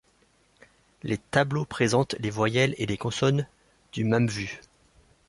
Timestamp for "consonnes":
2.97-3.45